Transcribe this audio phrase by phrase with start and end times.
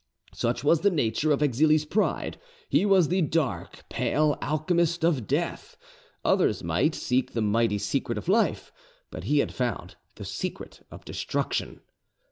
[0.33, 5.77] Such was the nature of Exili's pride: he was the dark, pale alchemist of death:
[6.25, 8.71] others might seek the mighty secret of life,
[9.11, 11.81] but he had found the secret of destruction.